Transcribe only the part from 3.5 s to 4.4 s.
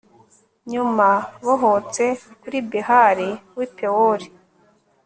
w'i pewori